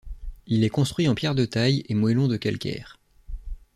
[0.47, 2.99] Il est construit en pierres de taille et mœllons de calcaire.